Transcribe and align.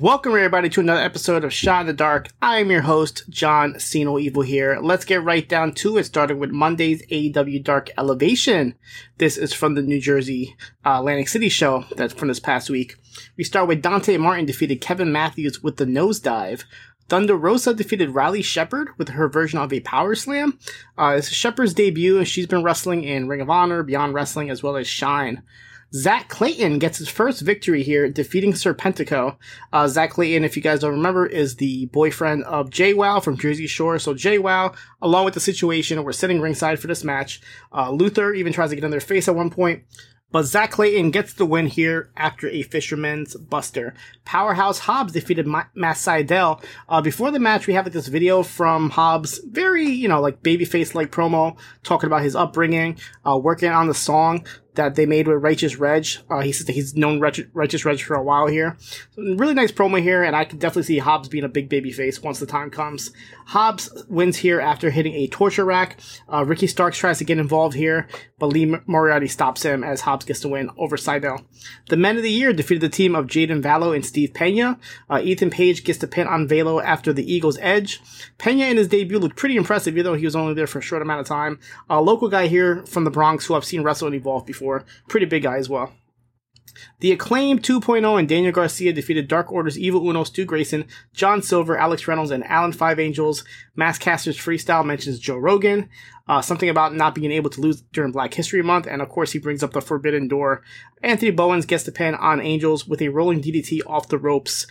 Welcome 0.00 0.32
everybody 0.32 0.68
to 0.68 0.80
another 0.80 1.00
episode 1.00 1.42
of 1.42 1.54
Shot 1.54 1.82
in 1.82 1.86
the 1.86 1.92
Dark. 1.94 2.28
I 2.42 2.58
am 2.58 2.70
your 2.70 2.82
host, 2.82 3.22
John 3.30 3.78
Siino 3.78 4.20
Evil 4.20 4.42
here. 4.42 4.78
Let's 4.82 5.06
get 5.06 5.22
right 5.22 5.48
down 5.48 5.72
to 5.74 5.96
it, 5.96 6.04
starting 6.04 6.38
with 6.38 6.50
Monday's 6.50 7.06
AEW 7.06 7.64
Dark 7.64 7.90
Elevation. 7.96 8.74
This 9.16 9.38
is 9.38 9.54
from 9.54 9.74
the 9.74 9.80
New 9.80 9.98
Jersey 9.98 10.54
uh, 10.84 10.98
Atlantic 10.98 11.28
City 11.28 11.48
show 11.48 11.86
that's 11.96 12.12
from 12.12 12.28
this 12.28 12.40
past 12.40 12.68
week. 12.68 12.96
We 13.38 13.44
start 13.44 13.68
with 13.68 13.80
Dante 13.80 14.18
Martin 14.18 14.44
defeated 14.44 14.82
Kevin 14.82 15.12
Matthews 15.12 15.62
with 15.62 15.78
the 15.78 15.86
nosedive. 15.86 16.64
Thunder 17.08 17.36
Rosa 17.36 17.72
defeated 17.72 18.10
Riley 18.10 18.42
Shepard 18.42 18.90
with 18.98 19.10
her 19.10 19.28
version 19.28 19.58
of 19.58 19.72
a 19.72 19.80
power 19.80 20.14
slam. 20.14 20.58
Uh, 20.98 21.16
this 21.16 21.28
is 21.28 21.34
Shepard's 21.34 21.72
debut, 21.72 22.18
and 22.18 22.28
she's 22.28 22.46
been 22.46 22.64
wrestling 22.64 23.02
in 23.02 23.28
Ring 23.28 23.40
of 23.40 23.48
Honor, 23.48 23.82
Beyond 23.82 24.12
Wrestling, 24.12 24.50
as 24.50 24.62
well 24.62 24.76
as 24.76 24.86
Shine. 24.86 25.42
Zack 25.94 26.28
Clayton 26.28 26.78
gets 26.78 26.98
his 26.98 27.08
first 27.08 27.42
victory 27.42 27.82
here, 27.82 28.08
defeating 28.10 28.52
Serpentico. 28.52 29.36
Uh, 29.72 29.86
Zack 29.86 30.10
Clayton, 30.10 30.44
if 30.44 30.56
you 30.56 30.62
guys 30.62 30.80
don't 30.80 30.92
remember, 30.92 31.26
is 31.26 31.56
the 31.56 31.86
boyfriend 31.86 32.44
of 32.44 32.70
JWoww 32.70 33.22
from 33.22 33.38
Jersey 33.38 33.66
Shore. 33.66 33.98
So 33.98 34.12
JWoww, 34.12 34.76
along 35.00 35.24
with 35.24 35.34
the 35.34 35.40
situation, 35.40 36.02
we're 36.02 36.12
sitting 36.12 36.40
ringside 36.40 36.80
for 36.80 36.88
this 36.88 37.04
match. 37.04 37.40
Uh, 37.72 37.90
Luther 37.90 38.34
even 38.34 38.52
tries 38.52 38.70
to 38.70 38.76
get 38.76 38.84
in 38.84 38.90
their 38.90 39.00
face 39.00 39.28
at 39.28 39.36
one 39.36 39.50
point. 39.50 39.84
But 40.32 40.42
Zack 40.42 40.72
Clayton 40.72 41.12
gets 41.12 41.34
the 41.34 41.46
win 41.46 41.66
here 41.66 42.10
after 42.16 42.48
a 42.48 42.62
Fisherman's 42.62 43.36
Buster. 43.36 43.94
Powerhouse 44.24 44.80
Hobbs 44.80 45.12
defeated 45.12 45.46
Ma- 45.46 45.64
Matt 45.74 45.96
Sydal. 45.96 46.62
Uh, 46.88 47.00
before 47.00 47.30
the 47.30 47.38
match, 47.38 47.68
we 47.68 47.74
have 47.74 47.86
like 47.86 47.92
this 47.92 48.08
video 48.08 48.42
from 48.42 48.90
Hobbs, 48.90 49.40
very, 49.48 49.86
you 49.86 50.08
know, 50.08 50.20
like 50.20 50.42
babyface 50.42 50.96
like 50.96 51.12
promo, 51.12 51.56
talking 51.84 52.08
about 52.08 52.22
his 52.22 52.34
upbringing, 52.34 52.98
uh, 53.24 53.38
working 53.38 53.70
on 53.70 53.86
the 53.86 53.94
song 53.94 54.44
that 54.76 54.94
they 54.94 55.06
made 55.06 55.26
with 55.26 55.42
Righteous 55.42 55.76
Reg. 55.76 56.06
Uh, 56.30 56.40
he 56.40 56.52
says 56.52 56.66
that 56.66 56.72
he's 56.72 56.94
known 56.94 57.20
Righteous, 57.20 57.46
Righteous 57.52 57.84
Reg 57.84 58.00
for 58.00 58.14
a 58.14 58.22
while 58.22 58.46
here. 58.46 58.76
So, 58.78 59.22
really 59.22 59.54
nice 59.54 59.72
promo 59.72 60.00
here, 60.00 60.22
and 60.22 60.36
I 60.36 60.44
can 60.44 60.58
definitely 60.58 60.84
see 60.84 60.98
Hobbs 60.98 61.28
being 61.28 61.44
a 61.44 61.48
big 61.48 61.68
baby 61.68 61.92
face 61.92 62.22
once 62.22 62.38
the 62.38 62.46
time 62.46 62.70
comes. 62.70 63.10
Hobbs 63.46 63.90
wins 64.08 64.36
here 64.38 64.60
after 64.60 64.90
hitting 64.90 65.14
a 65.14 65.28
torture 65.28 65.64
rack. 65.64 65.98
Uh, 66.32 66.44
Ricky 66.44 66.66
Starks 66.66 66.98
tries 66.98 67.18
to 67.18 67.24
get 67.24 67.38
involved 67.38 67.76
here, 67.76 68.08
but 68.38 68.46
Lee 68.46 68.76
Moriarty 68.86 69.28
stops 69.28 69.62
him 69.62 69.84
as 69.84 70.02
Hobbs 70.02 70.24
gets 70.24 70.40
the 70.40 70.48
win 70.48 70.70
over 70.76 70.96
Sydal. 70.96 71.44
The 71.88 71.96
Men 71.96 72.16
of 72.16 72.22
the 72.22 72.30
Year 72.30 72.52
defeated 72.52 72.82
the 72.82 72.88
team 72.88 73.14
of 73.14 73.26
Jaden 73.26 73.62
Valo 73.62 73.94
and 73.94 74.04
Steve 74.04 74.34
Pena. 74.34 74.78
Uh, 75.08 75.20
Ethan 75.22 75.50
Page 75.50 75.84
gets 75.84 75.98
the 75.98 76.06
pin 76.06 76.26
on 76.26 76.48
Valo 76.48 76.82
after 76.82 77.12
the 77.12 77.32
Ego's 77.32 77.58
Edge. 77.60 78.00
Pena 78.38 78.66
in 78.66 78.76
his 78.76 78.88
debut 78.88 79.18
looked 79.18 79.36
pretty 79.36 79.56
impressive, 79.56 79.94
even 79.94 80.04
though 80.04 80.18
he 80.18 80.24
was 80.24 80.36
only 80.36 80.54
there 80.54 80.66
for 80.66 80.80
a 80.80 80.82
short 80.82 81.02
amount 81.02 81.20
of 81.20 81.26
time. 81.26 81.58
A 81.88 82.02
local 82.02 82.28
guy 82.28 82.46
here 82.48 82.84
from 82.86 83.04
the 83.04 83.10
Bronx 83.10 83.46
who 83.46 83.54
I've 83.54 83.64
seen 83.64 83.82
wrestle 83.82 84.08
and 84.08 84.16
evolve 84.16 84.44
before. 84.44 84.65
Pretty 85.08 85.26
big 85.26 85.42
guy 85.44 85.56
as 85.56 85.68
well. 85.68 85.92
The 87.00 87.12
acclaimed 87.12 87.62
2.0 87.62 88.18
and 88.18 88.28
Daniel 88.28 88.52
Garcia 88.52 88.92
defeated 88.92 89.28
Dark 89.28 89.50
Order's 89.50 89.78
Evil 89.78 90.08
Uno, 90.08 90.24
Stu 90.24 90.44
Grayson, 90.44 90.86
John 91.14 91.42
Silver, 91.42 91.76
Alex 91.76 92.06
Reynolds, 92.06 92.30
and 92.30 92.44
Alan 92.44 92.72
Five 92.72 92.98
Angels. 92.98 93.44
Max 93.74 93.98
Caster's 93.98 94.36
Freestyle 94.36 94.84
mentions 94.84 95.18
Joe 95.18 95.36
Rogan. 95.36 95.88
Uh, 96.28 96.42
something 96.42 96.68
about 96.68 96.94
not 96.94 97.14
being 97.14 97.32
able 97.32 97.50
to 97.50 97.60
lose 97.60 97.82
during 97.92 98.12
Black 98.12 98.34
History 98.34 98.62
Month, 98.62 98.86
and 98.86 99.00
of 99.00 99.08
course 99.08 99.32
he 99.32 99.38
brings 99.38 99.62
up 99.62 99.72
the 99.72 99.80
Forbidden 99.80 100.28
Door. 100.28 100.62
Anthony 101.02 101.30
Bowens 101.30 101.66
gets 101.66 101.84
the 101.84 101.92
pin 101.92 102.14
on 102.14 102.40
Angels 102.40 102.86
with 102.86 103.00
a 103.00 103.08
rolling 103.08 103.40
DDT 103.40 103.80
off 103.86 104.08
the 104.08 104.18
ropes. 104.18 104.66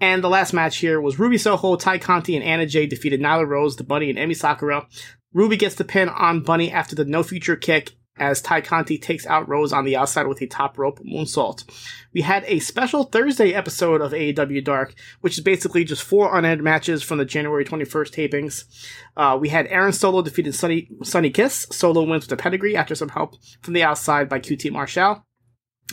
And 0.00 0.24
the 0.24 0.30
last 0.30 0.54
match 0.54 0.78
here 0.78 1.00
was 1.00 1.18
Ruby 1.18 1.36
Soho, 1.36 1.76
Tay 1.76 1.98
Conti, 1.98 2.34
and 2.34 2.44
Anna 2.44 2.64
Jay 2.64 2.86
defeated 2.86 3.20
Nyla 3.20 3.46
Rose, 3.46 3.76
the 3.76 3.84
Bunny, 3.84 4.08
and 4.08 4.18
Emi 4.18 4.34
Sakura. 4.34 4.86
Ruby 5.34 5.56
gets 5.56 5.74
the 5.74 5.84
pin 5.84 6.08
on 6.08 6.40
Bunny 6.40 6.72
after 6.72 6.96
the 6.96 7.04
no 7.04 7.22
future 7.22 7.54
kick, 7.54 7.92
as 8.20 8.40
Tay 8.40 8.60
Conti 8.60 8.98
takes 8.98 9.26
out 9.26 9.48
Rose 9.48 9.72
on 9.72 9.84
the 9.84 9.96
outside 9.96 10.26
with 10.26 10.40
a 10.42 10.46
top 10.46 10.78
rope 10.78 11.00
moonsault. 11.00 11.64
We 12.12 12.20
had 12.20 12.44
a 12.46 12.58
special 12.60 13.04
Thursday 13.04 13.52
episode 13.52 14.00
of 14.00 14.12
AEW 14.12 14.62
Dark, 14.62 14.94
which 15.22 15.38
is 15.38 15.44
basically 15.44 15.84
just 15.84 16.02
four 16.02 16.36
unedited 16.36 16.62
matches 16.62 17.02
from 17.02 17.18
the 17.18 17.24
January 17.24 17.64
21st 17.64 18.30
tapings. 18.30 18.64
Uh, 19.16 19.38
we 19.40 19.48
had 19.48 19.66
Aaron 19.68 19.92
Solo 19.92 20.22
defeated 20.22 20.54
Sonny, 20.54 20.88
Sonny 21.02 21.30
Kiss. 21.30 21.66
Solo 21.70 22.04
wins 22.04 22.24
with 22.24 22.38
a 22.38 22.42
pedigree 22.42 22.76
after 22.76 22.94
some 22.94 23.08
help 23.08 23.36
from 23.62 23.74
the 23.74 23.82
outside 23.82 24.28
by 24.28 24.38
QT 24.38 24.70
Marshall. 24.70 25.24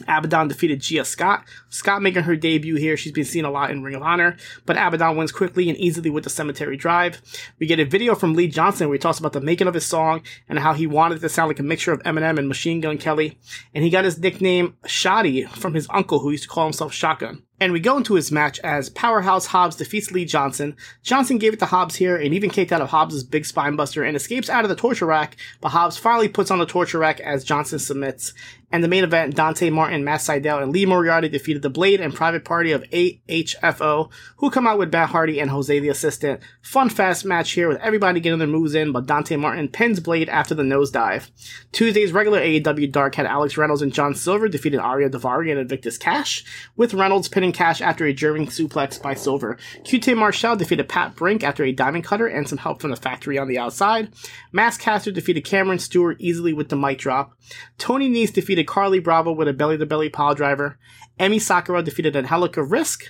Abadon 0.05 0.47
defeated 0.47 0.81
Gia 0.81 1.05
Scott. 1.05 1.45
Scott 1.69 2.01
making 2.01 2.23
her 2.23 2.35
debut 2.35 2.75
here. 2.75 2.97
She's 2.97 3.11
been 3.11 3.25
seen 3.25 3.45
a 3.45 3.51
lot 3.51 3.71
in 3.71 3.83
Ring 3.83 3.95
of 3.95 4.03
Honor, 4.03 4.37
but 4.65 4.77
Abadon 4.77 5.17
wins 5.17 5.31
quickly 5.31 5.69
and 5.69 5.77
easily 5.77 6.09
with 6.09 6.23
the 6.23 6.29
Cemetery 6.29 6.77
Drive. 6.77 7.21
We 7.59 7.67
get 7.67 7.79
a 7.79 7.85
video 7.85 8.15
from 8.15 8.33
Lee 8.33 8.47
Johnson 8.47 8.87
where 8.87 8.95
he 8.95 8.99
talks 8.99 9.19
about 9.19 9.33
the 9.33 9.41
making 9.41 9.67
of 9.67 9.73
his 9.73 9.85
song 9.85 10.21
and 10.47 10.59
how 10.59 10.73
he 10.73 10.87
wanted 10.87 11.17
it 11.17 11.21
to 11.21 11.29
sound 11.29 11.49
like 11.49 11.59
a 11.59 11.63
mixture 11.63 11.91
of 11.91 12.03
Eminem 12.03 12.37
and 12.37 12.47
Machine 12.47 12.81
Gun 12.81 12.97
Kelly. 12.97 13.37
And 13.73 13.83
he 13.83 13.89
got 13.89 14.05
his 14.05 14.19
nickname 14.19 14.75
Shotty 14.85 15.47
from 15.49 15.73
his 15.73 15.87
uncle 15.89 16.19
who 16.19 16.31
used 16.31 16.43
to 16.43 16.49
call 16.49 16.65
himself 16.65 16.93
Shotgun. 16.93 17.43
And 17.59 17.73
we 17.73 17.79
go 17.79 17.97
into 17.97 18.13
his 18.13 18.31
match 18.31 18.59
as 18.59 18.91
Powerhouse 18.91 19.47
Hobbs 19.47 19.75
defeats 19.75 20.11
Lee 20.11 20.25
Johnson. 20.25 20.75
Johnson 21.01 21.39
gave 21.39 21.53
it 21.53 21.59
to 21.59 21.65
Hobbs 21.65 21.95
here 21.95 22.15
and 22.15 22.33
even 22.33 22.51
kicked 22.51 22.71
out 22.71 22.81
of 22.81 22.89
Hobbs' 22.89 23.23
big 23.23 23.43
spinebuster 23.43 24.07
and 24.07 24.15
escapes 24.15 24.47
out 24.47 24.63
of 24.63 24.69
the 24.69 24.75
torture 24.75 25.07
rack, 25.07 25.37
but 25.59 25.69
Hobbs 25.69 25.97
finally 25.97 26.27
puts 26.27 26.51
on 26.51 26.59
the 26.59 26.67
torture 26.67 26.99
rack 26.99 27.19
as 27.19 27.43
Johnson 27.43 27.79
submits. 27.79 28.33
And 28.69 28.83
the 28.83 28.89
main 28.89 29.05
event, 29.05 29.33
Dante 29.33 29.69
Martin, 29.69 30.03
Matt 30.03 30.19
Sydal, 30.19 30.61
and 30.61 30.73
Lee 30.73 30.85
Moriarty 30.85 31.29
defeated 31.29 31.61
the 31.61 31.69
Blade 31.69 32.01
and 32.01 32.13
Private 32.13 32.43
Party 32.43 32.73
of 32.73 32.83
AHFO, 32.91 34.11
who 34.37 34.49
come 34.49 34.67
out 34.67 34.77
with 34.77 34.91
Matt 34.91 35.09
Hardy 35.09 35.39
and 35.39 35.49
Jose 35.49 35.79
the 35.79 35.87
Assistant. 35.87 36.41
Fun, 36.61 36.89
fast 36.89 37.23
match 37.23 37.51
here 37.51 37.69
with 37.69 37.77
everybody 37.77 38.19
getting 38.19 38.39
their 38.39 38.47
moves 38.47 38.75
in, 38.75 38.91
but 38.91 39.05
Dante 39.05 39.37
Martin 39.37 39.69
pins 39.69 40.01
Blade 40.01 40.27
after 40.27 40.53
the 40.53 40.63
nosedive. 40.63 41.31
Tuesday's 41.71 42.11
regular 42.11 42.41
AEW 42.41 42.91
Dark 42.91 43.15
had 43.15 43.25
Alex 43.25 43.55
Reynolds 43.55 43.81
and 43.81 43.93
John 43.93 44.13
Silver 44.13 44.49
defeated 44.49 44.81
Ariya 44.81 45.09
Daivari 45.09 45.49
and 45.49 45.61
Invictus 45.61 45.97
Cash, 45.97 46.43
with 46.75 46.93
Reynolds 46.93 47.29
pinning 47.29 47.53
Cash 47.53 47.79
after 47.79 48.03
a 48.05 48.11
German 48.11 48.47
suplex 48.47 49.01
by 49.01 49.13
Silver. 49.13 49.57
QT 49.83 50.17
Marshall 50.17 50.57
defeated 50.57 50.89
Pat 50.89 51.15
Brink 51.15 51.41
after 51.41 51.63
a 51.63 51.71
diamond 51.71 52.03
cutter 52.03 52.27
and 52.27 52.49
some 52.49 52.57
help 52.57 52.81
from 52.81 52.91
the 52.91 52.97
factory 52.97 53.37
on 53.37 53.47
the 53.47 53.57
outside. 53.57 54.11
Max 54.51 54.75
Caster 54.75 55.11
defeated 55.11 55.45
Cameron 55.45 55.79
Stewart 55.79 56.17
easily 56.19 56.51
with 56.51 56.67
the 56.67 56.75
mic 56.75 56.97
drop. 56.97 57.31
Tony 57.77 58.09
Nese 58.09 58.33
defeated 58.33 58.56
defeated 58.57 58.73
Carly 58.73 58.99
Bravo 58.99 59.31
with 59.31 59.47
a 59.47 59.53
belly 59.53 59.77
to 59.77 59.85
belly 59.85 60.09
pile 60.09 60.33
driver. 60.33 60.79
Emi 61.19 61.39
Sakura 61.39 61.83
defeated 61.83 62.15
Angelica 62.15 62.63
Risk. 62.63 63.03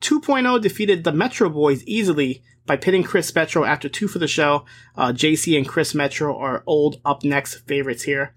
2.0 0.00 0.62
defeated 0.62 1.04
the 1.04 1.12
Metro 1.12 1.50
Boys 1.50 1.84
easily 1.84 2.42
by 2.64 2.76
pitting 2.76 3.02
Chris 3.02 3.34
Metro 3.34 3.64
after 3.64 3.90
two 3.90 4.08
for 4.08 4.18
the 4.18 4.26
show. 4.26 4.64
Uh, 4.96 5.12
JC 5.12 5.58
and 5.58 5.68
Chris 5.68 5.94
Metro 5.94 6.34
are 6.38 6.62
old 6.66 7.02
up 7.04 7.22
next 7.22 7.66
favorites 7.66 8.04
here. 8.04 8.34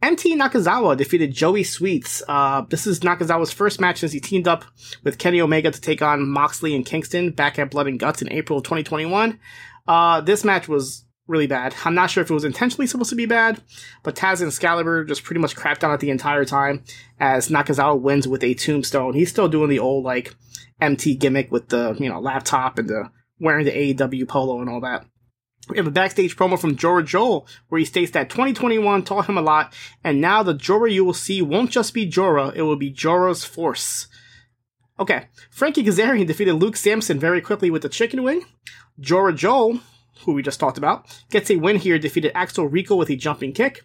MT 0.00 0.36
Nakazawa 0.36 0.96
defeated 0.96 1.32
Joey 1.32 1.64
Sweets. 1.64 2.22
Uh, 2.28 2.62
this 2.70 2.86
is 2.86 3.00
Nakazawa's 3.00 3.52
first 3.52 3.80
match 3.80 3.98
since 3.98 4.12
he 4.12 4.20
teamed 4.20 4.46
up 4.46 4.64
with 5.02 5.18
Kenny 5.18 5.40
Omega 5.40 5.72
to 5.72 5.80
take 5.80 6.02
on 6.02 6.28
Moxley 6.28 6.76
and 6.76 6.86
Kingston 6.86 7.32
back 7.32 7.58
at 7.58 7.72
Blood 7.72 7.88
and 7.88 7.98
Guts 7.98 8.22
in 8.22 8.30
April 8.30 8.58
of 8.58 8.64
2021. 8.64 9.40
Uh, 9.88 10.20
this 10.20 10.44
match 10.44 10.68
was 10.68 11.05
really 11.26 11.46
bad. 11.46 11.74
I'm 11.84 11.94
not 11.94 12.10
sure 12.10 12.22
if 12.22 12.30
it 12.30 12.34
was 12.34 12.44
intentionally 12.44 12.86
supposed 12.86 13.10
to 13.10 13.16
be 13.16 13.26
bad, 13.26 13.60
but 14.02 14.14
Taz 14.14 14.40
and 14.40 14.48
Excalibur 14.48 15.04
just 15.04 15.24
pretty 15.24 15.40
much 15.40 15.56
crapped 15.56 15.84
on 15.84 15.92
it 15.92 16.00
the 16.00 16.10
entire 16.10 16.44
time 16.44 16.84
as 17.18 17.48
Nakazawa 17.48 18.00
wins 18.00 18.28
with 18.28 18.44
a 18.44 18.54
tombstone. 18.54 19.14
He's 19.14 19.30
still 19.30 19.48
doing 19.48 19.70
the 19.70 19.78
old 19.78 20.04
like 20.04 20.34
MT 20.80 21.16
gimmick 21.16 21.50
with 21.50 21.68
the, 21.68 21.96
you 21.98 22.08
know, 22.08 22.20
laptop 22.20 22.78
and 22.78 22.88
the 22.88 23.10
wearing 23.40 23.64
the 23.64 23.94
AEW 23.94 24.28
polo 24.28 24.60
and 24.60 24.70
all 24.70 24.80
that. 24.80 25.04
We 25.68 25.78
have 25.78 25.86
a 25.86 25.90
backstage 25.92 26.36
promo 26.36 26.58
from 26.58 26.76
Jora 26.76 27.04
Johl 27.04 27.48
where 27.68 27.80
he 27.80 27.84
states 27.84 28.12
that 28.12 28.30
2021 28.30 29.02
taught 29.02 29.28
him 29.28 29.36
a 29.36 29.42
lot, 29.42 29.74
and 30.04 30.20
now 30.20 30.42
the 30.42 30.54
Jora 30.54 30.92
you 30.92 31.04
will 31.04 31.12
see 31.12 31.42
won't 31.42 31.72
just 31.72 31.92
be 31.92 32.08
Jora, 32.08 32.54
it 32.54 32.62
will 32.62 32.76
be 32.76 32.92
Jora's 32.92 33.44
Force. 33.44 34.06
Okay, 34.98 35.26
Frankie 35.50 35.84
Kazarian 35.84 36.26
defeated 36.26 36.54
Luke 36.54 36.76
Sampson 36.76 37.18
very 37.18 37.40
quickly 37.40 37.70
with 37.70 37.82
the 37.82 37.88
chicken 37.88 38.22
wing. 38.22 38.44
Jora 39.00 39.36
Johl, 39.36 39.80
who 40.24 40.32
we 40.32 40.42
just 40.42 40.60
talked 40.60 40.78
about, 40.78 41.06
gets 41.30 41.50
a 41.50 41.56
win 41.56 41.76
here, 41.76 41.98
defeated 41.98 42.32
Axel 42.34 42.66
Rico 42.66 42.96
with 42.96 43.10
a 43.10 43.16
jumping 43.16 43.52
kick. 43.52 43.84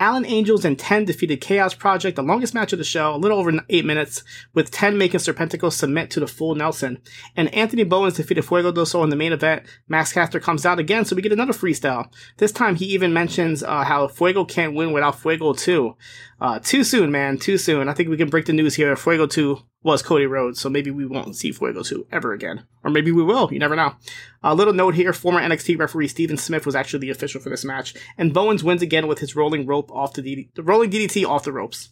Alan 0.00 0.26
Angels 0.26 0.64
and 0.64 0.76
10 0.76 1.04
defeated 1.04 1.40
Chaos 1.40 1.72
Project, 1.72 2.16
the 2.16 2.22
longest 2.22 2.52
match 2.52 2.72
of 2.72 2.78
the 2.78 2.84
show, 2.84 3.14
a 3.14 3.16
little 3.16 3.38
over 3.38 3.52
8 3.68 3.84
minutes, 3.84 4.24
with 4.52 4.72
10 4.72 4.98
making 4.98 5.20
Serpentico 5.20 5.72
submit 5.72 6.10
to 6.10 6.20
the 6.20 6.26
full 6.26 6.56
Nelson. 6.56 7.00
And 7.36 7.52
Anthony 7.54 7.84
Bowens 7.84 8.14
defeated 8.14 8.44
Fuego 8.44 8.72
del 8.72 8.86
Sol 8.86 9.04
in 9.04 9.10
the 9.10 9.16
main 9.16 9.32
event. 9.32 9.62
Max 9.86 10.12
Caster 10.12 10.40
comes 10.40 10.66
out 10.66 10.80
again, 10.80 11.04
so 11.04 11.14
we 11.14 11.22
get 11.22 11.32
another 11.32 11.52
freestyle. 11.52 12.12
This 12.38 12.50
time 12.50 12.74
he 12.74 12.86
even 12.86 13.12
mentions 13.12 13.62
uh, 13.62 13.84
how 13.84 14.08
Fuego 14.08 14.44
can't 14.44 14.74
win 14.74 14.92
without 14.92 15.20
Fuego 15.20 15.52
2. 15.52 15.96
Uh, 16.40 16.58
too 16.58 16.82
soon, 16.82 17.12
man, 17.12 17.38
too 17.38 17.56
soon. 17.56 17.88
I 17.88 17.94
think 17.94 18.08
we 18.08 18.16
can 18.16 18.28
break 18.28 18.46
the 18.46 18.52
news 18.52 18.74
here. 18.74 18.96
Fuego 18.96 19.28
2 19.28 19.60
was 19.84 20.02
Cody 20.02 20.26
Rhodes, 20.26 20.58
so 20.58 20.68
maybe 20.68 20.90
we 20.90 21.06
won't 21.06 21.36
see 21.36 21.52
Fuego 21.52 21.82
2 21.82 22.08
ever 22.10 22.32
again. 22.32 22.64
Or 22.82 22.90
maybe 22.90 23.12
we 23.12 23.22
will, 23.22 23.52
you 23.52 23.60
never 23.60 23.76
know. 23.76 23.94
A 24.42 24.54
little 24.54 24.72
note 24.72 24.94
here, 24.94 25.12
former 25.12 25.40
NXT 25.40 25.78
referee 25.78 26.08
Stephon 26.08 26.38
Smith 26.38 26.66
was 26.66 26.74
actually 26.74 27.00
the 27.00 27.10
official 27.10 27.40
for 27.40 27.50
this 27.50 27.64
match, 27.64 27.94
and 28.18 28.34
Bowens 28.34 28.64
wins 28.64 28.82
again 28.82 29.06
with 29.06 29.20
his 29.20 29.36
rolling 29.36 29.66
rope 29.66 29.92
off 29.92 30.14
the, 30.14 30.22
DD- 30.22 30.48
rolling 30.56 30.90
DDT 30.90 31.24
off 31.24 31.44
the 31.44 31.52
ropes. 31.52 31.90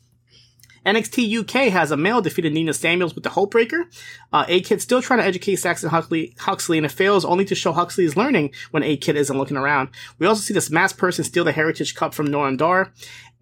NXT 0.84 1.40
UK 1.40 1.72
has 1.72 1.92
Amale 1.92 2.22
defeated 2.22 2.52
Nina 2.52 2.72
Samuels 2.72 3.14
with 3.14 3.22
the 3.22 3.30
Hope 3.30 3.52
Breaker. 3.52 3.88
Uh, 4.32 4.44
A-Kid 4.48 4.82
still 4.82 5.00
trying 5.00 5.20
to 5.20 5.24
educate 5.24 5.56
Saxon 5.56 5.90
Huxley, 5.90 6.34
Huxley, 6.40 6.76
and 6.76 6.84
it 6.84 6.90
fails 6.90 7.24
only 7.24 7.44
to 7.44 7.54
show 7.54 7.72
Huxley 7.72 8.04
is 8.04 8.16
learning 8.16 8.52
when 8.72 8.82
A-Kid 8.82 9.16
isn't 9.16 9.38
looking 9.38 9.56
around. 9.56 9.90
We 10.18 10.26
also 10.26 10.40
see 10.40 10.54
this 10.54 10.70
masked 10.70 10.98
person 10.98 11.24
steal 11.24 11.44
the 11.44 11.52
Heritage 11.52 11.94
Cup 11.94 12.14
from 12.14 12.28
Noam 12.28 12.56
Dar. 12.56 12.92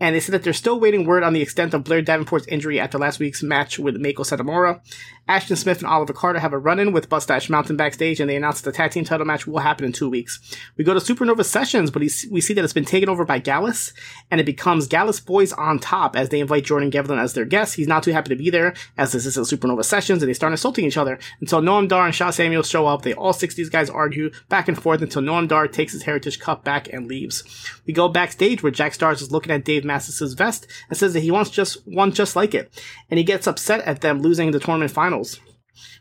And 0.01 0.17
they 0.17 0.21
said 0.21 0.33
that 0.33 0.43
they're 0.43 0.53
still 0.53 0.81
waiting 0.81 1.05
word 1.05 1.23
on 1.23 1.35
the 1.35 1.43
extent 1.43 1.75
of 1.75 1.85
Blair 1.85 2.03
Davenport's 2.03 2.47
injury 2.49 2.81
after 2.81 2.99
last 2.99 3.21
week's 3.21 3.43
match 3.43 3.79
with 3.79 3.97
Meiko 3.97 4.25
Satomura. 4.25 4.81
Ashton 5.29 5.55
Smith 5.55 5.79
and 5.79 5.87
Oliver 5.87 6.13
Carter 6.13 6.41
have 6.41 6.53
a 6.53 6.59
run-in 6.59 6.91
with 6.91 7.09
Mustache 7.09 7.49
Mountain 7.49 7.77
backstage, 7.77 8.19
and 8.19 8.29
they 8.29 8.35
announced 8.35 8.65
that 8.65 8.73
the 8.73 8.77
tag 8.77 8.91
team 8.91 9.05
title 9.05 9.27
match 9.27 9.47
will 9.47 9.61
happen 9.61 9.85
in 9.85 9.93
two 9.93 10.11
weeks. 10.11 10.41
We 10.77 10.83
go 10.83 10.93
to 10.93 10.99
Supernova 10.99 11.45
Sessions, 11.45 11.93
but 11.93 12.01
we 12.01 12.09
see 12.09 12.55
that 12.55 12.65
it's 12.65 12.73
been 12.73 12.85
taken 12.85 13.09
over 13.09 13.25
by 13.25 13.39
Gallus, 13.39 13.93
and 14.31 14.41
it 14.41 14.45
becomes 14.45 14.89
Gallus 14.89 15.21
Boys 15.21 15.53
on 15.53 15.79
top 15.79 16.17
as 16.17 16.31
they 16.31 16.41
invite 16.41 16.65
Jordan 16.65 16.91
Devlin 16.91 17.21
as 17.21 17.35
their 17.35 17.45
guest. 17.45 17.77
He's 17.77 17.87
not 17.87 18.03
too 18.03 18.11
happy 18.11 18.31
to 18.31 18.37
be 18.37 18.51
there, 18.51 18.75
as 18.99 19.13
this 19.13 19.25
is 19.25 19.37
a 19.37 19.43
Supernova 19.43 19.85
Sessions, 19.85 20.21
and 20.21 20.29
they 20.29 20.35
start 20.35 20.53
insulting 20.53 20.85
each 20.85 20.97
other 20.97 21.19
until 21.41 21.61
Noam 21.61 21.87
Dar 21.87 22.07
and 22.07 22.15
Sha 22.15 22.31
Samuels 22.31 22.69
show 22.69 22.89
up. 22.89 23.03
They 23.03 23.15
all 23.15 23.33
six 23.33 23.55
these 23.55 23.71
guys 23.71 23.89
argue 23.89 24.33
back 24.49 24.67
and 24.67 24.83
forth 24.83 25.01
until 25.01 25.23
Noam 25.23 25.47
Dar 25.47 25.69
takes 25.69 25.93
his 25.93 26.03
Heritage 26.03 26.41
Cup 26.41 26.65
back 26.65 26.93
and 26.93 27.07
leaves. 27.07 27.45
We 27.87 27.93
go 27.93 28.09
backstage 28.09 28.65
where 28.65 28.73
Jack 28.73 28.95
Starz 28.95 29.23
is 29.23 29.31
looking 29.31 29.53
at 29.53 29.65
Dave 29.65 29.85
Mastiff's 29.91 30.33
vest 30.35 30.67
and 30.89 30.97
says 30.97 31.13
that 31.15 31.21
he 31.21 31.31
wants 31.31 31.51
just 31.51 31.87
one 31.87 32.13
just 32.13 32.37
like 32.37 32.55
it, 32.55 32.73
and 33.11 33.19
he 33.19 33.25
gets 33.25 33.47
upset 33.47 33.81
at 33.83 34.01
them 34.01 34.21
losing 34.21 34.51
the 34.51 34.61
tournament 34.61 34.93
finals. 34.93 35.41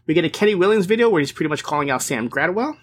We 0.06 0.13
get 0.13 0.25
a 0.25 0.30
Kenny 0.30 0.56
Williams 0.56 0.86
video 0.86 1.09
where 1.09 1.19
he's 1.19 1.31
pretty 1.31 1.50
much 1.50 1.63
calling 1.63 1.89
out 1.89 2.01
Sam 2.01 2.30
Gradwell. 2.30 2.77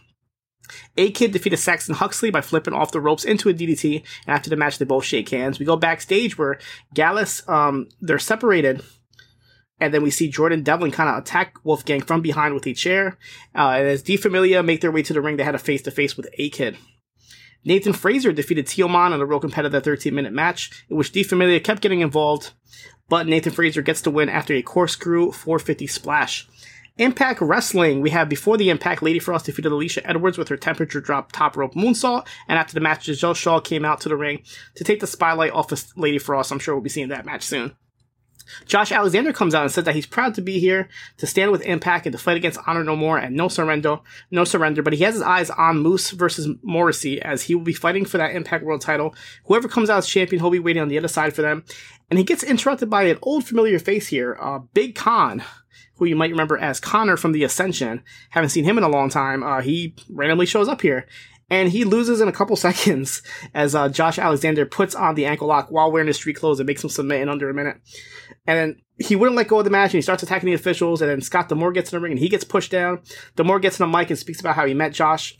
A 0.97 1.11
Kid 1.13 1.33
defeated 1.33 1.59
Saxon 1.59 1.95
Huxley 1.95 2.31
by 2.31 2.41
flipping 2.41 2.75
off 2.75 2.93
the 2.93 3.01
ropes 3.01 3.25
into 3.25 3.49
a 3.49 3.55
DDT, 3.55 4.03
and 4.27 4.37
after 4.37 4.51
the 4.51 4.57
match, 4.57 4.79
they 4.79 4.85
both 4.85 5.05
shake 5.05 5.29
hands. 5.29 5.59
We 5.59 5.67
go 5.67 5.77
backstage 5.77 6.37
where 6.39 6.59
Gallus, 6.95 7.49
um, 7.49 7.89
they're 8.01 8.19
separated, 8.19 8.83
and 9.79 9.93
then 9.93 10.03
we 10.03 10.11
see 10.11 10.29
Jordan 10.29 10.63
Devlin 10.63 10.91
kind 10.91 11.09
of 11.09 11.19
attack 11.19 11.55
Wolfgang 11.65 12.01
from 12.01 12.23
behind 12.23 12.55
with 12.55 12.67
a 12.67 12.75
chair. 12.75 13.19
Uh, 13.55 13.75
and 13.77 13.89
as 13.89 14.03
Die 14.03 14.17
Familie 14.17 14.65
make 14.65 14.81
their 14.81 14.91
way 14.91 15.03
to 15.03 15.13
the 15.13 15.21
ring, 15.21 15.37
they 15.37 15.45
had 15.45 15.55
a 15.55 15.59
face 15.59 15.83
to 15.83 15.91
face 15.91 16.17
with 16.17 16.29
A 16.39 16.51
Kid. 16.51 16.77
Nathan 17.67 17.93
Frazer 17.93 18.33
defeated 18.33 18.67
Teoman 18.67 19.13
in 19.13 19.21
a 19.21 19.27
real 19.27 19.41
competitive 19.41 19.83
13 19.83 20.15
minute 20.15 20.33
match, 20.33 20.85
in 20.89 20.97
which 20.97 21.11
Die 21.11 21.25
Familie 21.25 21.59
kept 21.63 21.83
getting 21.83 22.01
involved, 22.01 22.53
but 23.09 23.27
Nathan 23.27 23.53
Frazer 23.53 23.83
gets 23.83 24.01
the 24.01 24.11
win 24.11 24.29
after 24.29 24.55
a 24.55 24.63
corkscrew 24.63 25.33
450 25.33 25.89
splash. 25.89 26.49
Impact 26.99 27.41
Wrestling, 27.43 28.01
we 28.01 28.11
have 28.11 28.29
before 28.29 28.57
the 28.57 28.71
Impact, 28.71 29.03
Lady 29.03 29.19
Frost 29.19 29.47
defeated 29.47 29.73
Alisha 29.73 30.01
Edwards 30.05 30.39
with 30.39 30.49
her 30.49 30.57
temperature 30.57 31.01
drop 31.01 31.33
top 31.33 31.57
rope 31.57 31.75
moonsault, 31.75 32.27
and 32.49 32.57
after 32.57 32.73
the 32.73 32.81
match, 32.81 33.05
Gisele 33.05 33.35
Shaw 33.35 33.61
came 33.61 33.85
out 33.85 34.01
to 34.03 34.09
the 34.09 34.17
ring 34.17 34.45
to 34.77 34.85
take 34.85 35.01
the 35.01 35.07
spotlight 35.07 35.53
off 35.53 35.73
of 35.73 35.85
Lady 35.97 36.19
Frost. 36.19 36.53
I'm 36.53 36.61
sure 36.61 36.75
we'll 36.75 36.83
be 36.83 36.89
seeing 36.89 37.09
that 37.09 37.27
match 37.27 37.43
soon. 37.43 37.77
Josh 38.67 38.93
Alexander 38.93 39.33
comes 39.33 39.55
out 39.55 39.63
and 39.63 39.71
said 39.73 39.85
that 39.85 39.95
he's 39.95 40.07
proud 40.07 40.35
to 40.35 40.43
be 40.43 40.59
here 40.59 40.89
to 41.19 41.27
stand 41.27 41.53
with 41.53 41.63
Impact 41.63 42.07
and 42.07 42.13
to 42.13 42.19
fight 42.19 42.37
against 42.37 42.61
Honor 42.67 42.85
No 42.85 42.97
More 42.97 43.19
and 43.19 43.37
No 43.37 43.49
Surrender, 43.49 44.01
No 44.31 44.45
Surrender. 44.45 44.83
But 44.83 44.93
he 44.93 45.05
has 45.05 45.15
his 45.15 45.23
eyes 45.23 45.51
on 45.51 45.79
Moose 45.79 46.11
versus 46.11 46.49
Morrissey 46.63 47.21
as 47.23 47.43
he 47.43 47.55
will 47.55 47.63
be 47.63 47.73
fighting 47.73 48.05
for 48.05 48.19
that 48.19 48.35
Impact 48.35 48.65
World 48.65 48.81
Title. 48.81 49.15
Whoever 49.45 49.69
comes 49.69 49.91
out 49.91 49.99
as 49.99 50.09
champion, 50.09 50.41
he'll 50.41 50.51
be 50.51 50.59
waiting 50.59 50.83
on 50.83 50.89
the 50.89 50.99
other 50.99 51.09
side 51.09 51.35
for 51.35 51.43
them. 51.43 51.65
And 52.11 52.19
he 52.19 52.25
gets 52.25 52.43
interrupted 52.43 52.89
by 52.89 53.05
an 53.05 53.19
old 53.23 53.45
familiar 53.47 53.79
face 53.79 54.09
here, 54.09 54.37
uh, 54.41 54.61
Big 54.75 54.95
Kon, 54.95 55.43
who 55.97 56.05
you 56.05 56.15
might 56.17 56.31
remember 56.31 56.57
as 56.57 56.81
Konnor 56.81 57.17
from 57.17 57.33
the 57.33 57.43
Ascension. 57.43 58.03
Haven't 58.31 58.51
seen 58.51 58.65
him 58.65 58.79
in 58.79 58.85
a 58.85 58.89
long 58.89 59.11
time. 59.11 59.43
Uh, 59.43 59.61
he 59.61 59.95
randomly 60.09 60.47
shows 60.47 60.69
up 60.69 60.83
here 60.83 61.07
and 61.49 61.71
he 61.71 61.85
loses 61.85 62.21
in 62.21 62.29
a 62.29 62.33
couple 62.33 62.57
seconds 62.57 63.23
as 63.55 63.75
uh, 63.75 63.89
Josh 63.89 64.19
Alexander 64.19 64.67
puts 64.67 64.95
on 64.95 65.15
the 65.15 65.27
ankle 65.27 65.49
lock 65.49 65.71
while 65.71 65.91
wearing 65.91 66.09
his 66.09 66.17
street 66.17 66.37
clothes 66.37 66.61
and 66.61 66.67
makes 66.67 66.83
him 66.83 66.91
submit 66.91 67.21
in 67.21 67.29
under 67.29 67.49
a 67.49 67.55
minute. 67.55 67.81
And 68.47 68.59
then 68.59 68.83
he 68.99 69.17
wouldn't 69.17 69.37
let 69.37 69.49
go 69.49 69.59
of 69.59 69.65
the 69.65 69.71
match 69.71 69.91
and 69.91 69.99
he 69.99 70.03
starts 70.03 70.23
attacking 70.23 70.47
the 70.47 70.55
officials. 70.55 71.03
And 71.03 71.11
then 71.11 71.21
Scott 71.21 71.49
D'Amore 71.49 71.73
gets 71.73 71.93
in 71.93 71.97
the 71.97 72.03
ring 72.03 72.13
and 72.13 72.19
he 72.19 72.29
gets 72.29 72.45
pushed 72.45 72.71
down. 72.71 73.01
D'Amore 73.37 73.61
gets 73.61 73.79
in 73.79 73.91
the 73.91 73.99
mic 73.99 74.11
and 74.11 74.19
speaks 74.19 74.41
about 74.41 74.57
how 74.57 74.67
he 74.67 74.75
met 74.75 74.93
Josh. 74.93 75.39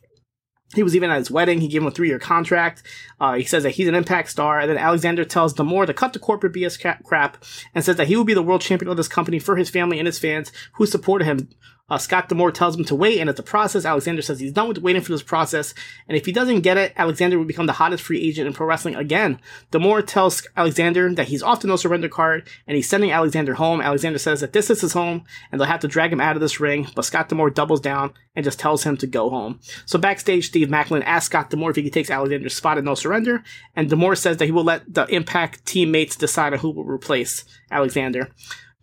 He 0.75 0.83
was 0.83 0.97
even 0.97 1.11
at 1.11 1.19
his 1.19 1.31
wedding. 1.31 1.61
He 1.61 1.69
gave 1.69 1.83
him 1.83 1.87
a 1.87 1.93
three 1.93 2.09
year 2.09 2.19
contract. 2.19 2.83
Uh, 3.21 3.35
he 3.35 3.45
says 3.45 3.63
that 3.63 3.71
he's 3.71 3.87
an 3.87 3.95
impact 3.95 4.31
star. 4.31 4.59
And 4.59 4.69
then 4.69 4.79
Alexander 4.79 5.25
tells 5.25 5.53
D'Amore 5.53 5.87
to 5.87 5.95
cut 5.95 6.13
the 6.13 6.19
corporate 6.19 6.53
BS 6.53 7.03
crap 7.05 7.45
and 7.75 7.85
says 7.85 7.97
that 7.97 8.09
he 8.09 8.17
will 8.17 8.25
be 8.25 8.35
the 8.35 8.43
world 8.43 8.63
champion 8.63 8.91
of 8.91 8.97
this 8.97 9.09
company 9.09 9.39
for 9.39 9.57
his 9.57 9.71
family 9.71 9.99
and 9.99 10.07
his 10.07 10.19
fans 10.19 10.51
who 10.75 10.87
supported 10.87 11.25
him 11.25 11.49
uh, 11.89 11.99
Scott 11.99 12.29
D'Amore 12.29 12.51
tells 12.51 12.77
him 12.77 12.85
to 12.87 12.95
wait, 12.95 13.21
and 13.21 13.31
it's 13.31 13.39
a 13.39 13.45
process. 13.45 13.85
Alexander 13.85 14.23
says 14.23 14.41
he's 14.41 14.53
done 14.53 14.69
with 14.69 14.79
waiting 14.79 15.03
for 15.03 15.13
this 15.13 15.23
process, 15.23 15.73
and 16.09 16.17
if 16.17 16.27
he 16.27 16.33
doesn't 16.33 16.63
get 16.63 16.77
it, 16.77 16.93
Alexander 16.97 17.39
will 17.39 17.45
become 17.45 17.67
the 17.67 17.75
hottest 17.75 18.03
free 18.03 18.21
agent 18.21 18.47
in 18.47 18.53
pro 18.53 18.67
wrestling 18.67 18.97
again. 18.97 19.41
D'Amore 19.71 20.03
tells 20.03 20.47
Alexander 20.57 21.15
that 21.15 21.29
he's 21.29 21.43
off 21.43 21.61
the 21.61 21.69
no 21.69 21.77
surrender 21.77 22.09
card, 22.09 22.49
and 22.67 22.77
he's 22.77 22.89
sending 22.89 23.13
Alexander 23.13 23.55
home. 23.55 23.81
Alexander 23.81 24.19
says 24.19 24.41
that 24.41 24.53
this 24.53 24.69
is 24.69 24.81
his 24.81 24.95
home, 24.95 25.25
and 25.53 25.61
they'll 25.61 25.69
have 25.69 25.81
to 25.81 25.89
drag 25.89 26.13
him 26.13 26.21
out 26.21 26.35
of 26.37 26.43
this 26.43 26.59
ring, 26.59 26.89
but 26.97 27.05
Scott 27.05 27.29
D'Amore 27.29 27.51
doubles 27.51 27.81
down 27.81 28.13
and 28.35 28.45
just 28.45 28.59
tells 28.59 28.83
him 28.83 28.97
to 28.97 29.07
go 29.07 29.31
home. 29.31 29.61
So 29.85 29.99
backstage, 29.99 30.49
Steve 30.49 30.69
Maclin 30.69 31.05
asks 31.05 31.27
Scott 31.27 31.51
D'Amore 31.51 31.71
if 31.71 31.77
he 31.77 31.91
takes 31.91 32.11
Alexander's 32.11 32.55
spot 32.55 32.79
at 32.79 32.85
no 32.85 32.95
surrender, 32.95 33.45
and 33.77 33.89
D'Amore 33.89 34.17
says 34.17 34.39
that 34.39 34.47
he 34.47 34.53
will 34.53 34.65
let 34.65 34.93
the 34.93 35.07
Impact 35.07 35.65
teammates 35.65 36.17
decide 36.17 36.53
on 36.53 36.59
who 36.59 36.71
will 36.71 36.85
replace 36.85 37.45
Alexander. 37.71 38.31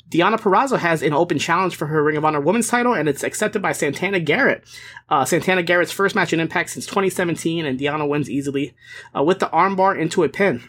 Deonna 0.10 0.40
Purrazzo 0.40 0.78
has 0.78 1.02
an 1.02 1.14
open 1.14 1.40
challenge 1.40 1.76
for 1.76 1.88
her 1.88 2.04
Ring 2.04 2.18
of 2.18 2.26
Honor 2.26 2.42
Women's 2.42 2.68
title, 2.68 2.94
and 2.94 3.10
it's 3.10 3.24
accepted 3.24 3.62
by 3.62 3.72
Santana 3.72 4.20
Garrett. 4.20 4.64
Uh, 5.10 5.26
Santana 5.26 5.64
Garrett's 5.64 5.92
first 5.92 6.16
match 6.16 6.34
in 6.34 6.40
Impact 6.40 6.70
since 6.70 6.86
2017, 6.86 7.66
and 7.66 7.80
Deonna 7.80 8.08
wins 8.08 8.30
easily 8.30 8.76
uh, 9.18 9.24
with 9.24 9.40
the 9.40 9.48
armbar 9.48 10.00
into 10.00 10.24
a 10.24 10.30
pin. 10.30 10.64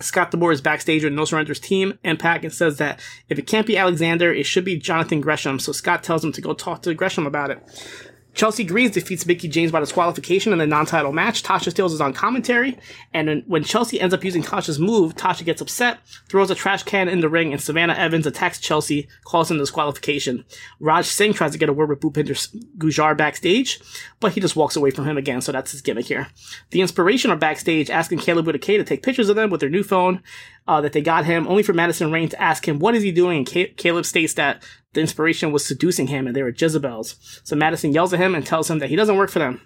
Scott 0.00 0.30
D'Amore 0.30 0.52
is 0.52 0.60
backstage 0.60 1.04
with 1.04 1.12
No 1.12 1.22
Surrender's 1.22 1.60
team, 1.60 1.98
Impact, 2.02 2.44
and 2.44 2.52
says 2.52 2.78
that 2.78 3.00
if 3.28 3.38
it 3.38 3.46
can't 3.46 3.66
be 3.66 3.76
Alexander, 3.76 4.32
it 4.32 4.46
should 4.46 4.64
be 4.64 4.76
Jonathan 4.76 5.20
Gresham. 5.20 5.58
So 5.58 5.72
Scott 5.72 6.02
tells 6.02 6.24
him 6.24 6.32
to 6.32 6.40
go 6.40 6.54
talk 6.54 6.82
to 6.82 6.94
Gresham 6.94 7.26
about 7.26 7.50
it. 7.50 8.11
Chelsea 8.34 8.64
Greens 8.64 8.92
defeats 8.92 9.26
Mickie 9.26 9.48
James 9.48 9.70
by 9.70 9.80
disqualification 9.80 10.52
in 10.52 10.58
the 10.58 10.66
non-title 10.66 11.12
match. 11.12 11.42
Tasha 11.42 11.70
Steelz 11.70 11.92
is 11.92 12.00
on 12.00 12.14
commentary, 12.14 12.78
and 13.12 13.42
when 13.46 13.62
Chelsea 13.62 14.00
ends 14.00 14.14
up 14.14 14.24
using 14.24 14.42
Tasha's 14.42 14.78
move, 14.78 15.14
Tasha 15.14 15.44
gets 15.44 15.60
upset, 15.60 15.98
throws 16.28 16.50
a 16.50 16.54
trash 16.54 16.82
can 16.82 17.08
in 17.08 17.20
the 17.20 17.28
ring, 17.28 17.52
and 17.52 17.60
Savannah 17.60 17.92
Evans 17.92 18.26
attacks 18.26 18.58
Chelsea, 18.58 19.06
him 19.50 19.58
disqualification. 19.58 20.44
Raj 20.80 21.06
Singh 21.06 21.34
tries 21.34 21.52
to 21.52 21.58
get 21.58 21.68
a 21.68 21.72
word 21.72 21.90
with 21.90 22.00
Bhupinder 22.00 22.34
Gujjar 22.78 23.16
backstage, 23.16 23.80
but 24.18 24.32
he 24.32 24.40
just 24.40 24.56
walks 24.56 24.76
away 24.76 24.90
from 24.90 25.04
him 25.04 25.18
again, 25.18 25.42
so 25.42 25.52
that's 25.52 25.72
his 25.72 25.82
gimmick 25.82 26.06
here. 26.06 26.28
The 26.70 26.80
Inspiration 26.80 27.30
are 27.30 27.36
backstage 27.36 27.90
asking 27.90 28.20
Kaleb 28.20 28.46
with 28.46 28.56
a 28.56 28.58
K 28.58 28.78
to 28.78 28.84
take 28.84 29.02
pictures 29.02 29.28
of 29.28 29.36
them 29.36 29.50
with 29.50 29.60
their 29.60 29.68
new 29.68 29.82
phone. 29.82 30.22
Uh, 30.64 30.80
that 30.80 30.92
they 30.92 31.00
got 31.00 31.24
him, 31.24 31.48
only 31.48 31.64
for 31.64 31.72
Madison 31.72 32.12
Rayne 32.12 32.28
to 32.28 32.40
ask 32.40 32.68
him, 32.68 32.78
what 32.78 32.94
is 32.94 33.02
he 33.02 33.10
doing? 33.10 33.38
And 33.38 33.46
Kaleb 33.46 34.06
states 34.06 34.34
that 34.34 34.62
the 34.92 35.00
inspiration 35.00 35.50
was 35.50 35.64
seducing 35.64 36.06
him 36.06 36.24
and 36.24 36.36
they 36.36 36.42
were 36.42 36.54
Jezebels. 36.56 37.16
So 37.42 37.56
Madison 37.56 37.92
yells 37.92 38.12
at 38.12 38.20
him 38.20 38.32
and 38.36 38.46
tells 38.46 38.70
him 38.70 38.78
that 38.78 38.88
he 38.88 38.94
doesn't 38.94 39.16
work 39.16 39.30
for 39.30 39.40
them. 39.40 39.60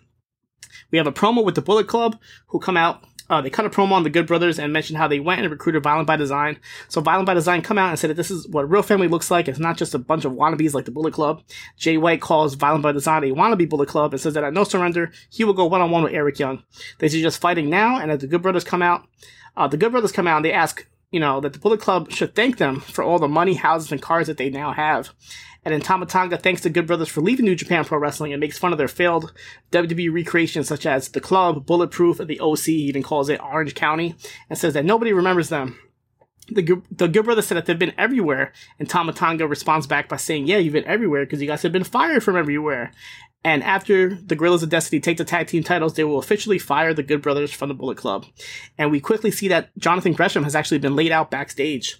We 0.90 0.96
have 0.96 1.06
a 1.06 1.12
promo 1.12 1.44
with 1.44 1.54
the 1.54 1.60
Bullet 1.60 1.86
Club 1.86 2.18
who 2.46 2.60
come 2.60 2.78
out 2.78 3.04
uh, 3.28 3.40
they 3.40 3.50
cut 3.50 3.66
a 3.66 3.70
promo 3.70 3.92
on 3.92 4.04
the 4.04 4.10
Good 4.10 4.26
Brothers 4.26 4.58
and 4.58 4.72
mentioned 4.72 4.98
how 4.98 5.08
they 5.08 5.20
went 5.20 5.40
and 5.40 5.50
recruited 5.50 5.82
Violent 5.82 6.06
by 6.06 6.16
Design. 6.16 6.58
So 6.88 7.00
Violent 7.00 7.26
by 7.26 7.34
Design 7.34 7.62
come 7.62 7.78
out 7.78 7.90
and 7.90 7.98
said 7.98 8.10
that 8.10 8.14
this 8.14 8.30
is 8.30 8.46
what 8.48 8.70
real 8.70 8.82
family 8.82 9.08
looks 9.08 9.30
like. 9.30 9.48
It's 9.48 9.58
not 9.58 9.76
just 9.76 9.94
a 9.94 9.98
bunch 9.98 10.24
of 10.24 10.32
wannabes 10.32 10.74
like 10.74 10.84
the 10.84 10.92
Bullet 10.92 11.14
Club. 11.14 11.42
Jay 11.76 11.96
White 11.96 12.20
calls 12.20 12.54
Violent 12.54 12.82
by 12.82 12.92
Design 12.92 13.24
a 13.24 13.34
wannabe 13.34 13.68
Bullet 13.68 13.88
Club 13.88 14.12
and 14.12 14.20
says 14.20 14.34
that 14.34 14.44
at 14.44 14.52
no 14.52 14.64
surrender, 14.64 15.10
he 15.30 15.44
will 15.44 15.54
go 15.54 15.66
one 15.66 15.80
on 15.80 15.90
one 15.90 16.04
with 16.04 16.12
Eric 16.12 16.38
Young. 16.38 16.62
They're 16.98 17.08
just 17.08 17.40
fighting 17.40 17.68
now, 17.68 17.98
and 17.98 18.10
as 18.10 18.20
the 18.20 18.26
Good 18.26 18.42
Brothers 18.42 18.64
come 18.64 18.82
out, 18.82 19.06
uh, 19.56 19.68
the 19.68 19.76
Good 19.76 19.92
Brothers 19.92 20.12
come 20.12 20.26
out 20.26 20.36
and 20.36 20.44
they 20.44 20.52
ask, 20.52 20.86
you 21.10 21.20
know, 21.20 21.40
that 21.40 21.52
the 21.52 21.58
Bullet 21.58 21.80
Club 21.80 22.10
should 22.10 22.34
thank 22.34 22.58
them 22.58 22.80
for 22.80 23.02
all 23.02 23.18
the 23.18 23.28
money, 23.28 23.54
houses, 23.54 23.92
and 23.92 24.02
cars 24.02 24.26
that 24.26 24.36
they 24.36 24.50
now 24.50 24.72
have. 24.72 25.12
And 25.66 25.72
then 25.72 25.80
Tama 25.80 26.06
Tonga 26.06 26.36
thanks 26.36 26.62
the 26.62 26.70
Good 26.70 26.86
Brothers 26.86 27.08
for 27.08 27.20
leaving 27.20 27.44
New 27.44 27.56
Japan 27.56 27.84
Pro 27.84 27.98
Wrestling 27.98 28.32
and 28.32 28.40
makes 28.40 28.56
fun 28.56 28.70
of 28.70 28.78
their 28.78 28.86
failed 28.86 29.32
WWE 29.72 30.12
recreations 30.12 30.68
such 30.68 30.86
as 30.86 31.08
The 31.08 31.20
Club, 31.20 31.66
Bulletproof, 31.66 32.20
and 32.20 32.30
the 32.30 32.38
OC. 32.38 32.60
He 32.66 32.72
even 32.84 33.02
calls 33.02 33.28
it 33.28 33.42
Orange 33.42 33.74
County 33.74 34.14
and 34.48 34.56
says 34.56 34.74
that 34.74 34.84
nobody 34.84 35.12
remembers 35.12 35.48
them. 35.48 35.76
The, 36.48 36.80
the 36.92 37.08
Good 37.08 37.24
Brothers 37.24 37.48
said 37.48 37.56
that 37.56 37.66
they've 37.66 37.76
been 37.76 37.94
everywhere, 37.98 38.52
and 38.78 38.88
Tama 38.88 39.12
Tonga 39.12 39.48
responds 39.48 39.88
back 39.88 40.08
by 40.08 40.18
saying, 40.18 40.46
Yeah, 40.46 40.58
you've 40.58 40.72
been 40.72 40.84
everywhere 40.84 41.24
because 41.26 41.40
you 41.40 41.48
guys 41.48 41.62
have 41.62 41.72
been 41.72 41.82
fired 41.82 42.22
from 42.22 42.36
everywhere. 42.36 42.92
And 43.44 43.62
after 43.62 44.16
the 44.16 44.34
Guerrillas 44.34 44.64
of 44.64 44.70
Destiny 44.70 45.00
take 45.00 45.18
the 45.18 45.24
tag 45.24 45.46
team 45.46 45.62
titles, 45.62 45.94
they 45.94 46.02
will 46.02 46.18
officially 46.18 46.58
fire 46.58 46.92
the 46.92 47.04
Good 47.04 47.22
Brothers 47.22 47.52
from 47.52 47.68
the 47.68 47.74
Bullet 47.74 47.96
Club. 47.96 48.26
And 48.76 48.90
we 48.90 48.98
quickly 48.98 49.30
see 49.30 49.46
that 49.48 49.70
Jonathan 49.78 50.14
Gresham 50.14 50.42
has 50.42 50.56
actually 50.56 50.78
been 50.78 50.96
laid 50.96 51.12
out 51.12 51.30
backstage. 51.30 51.96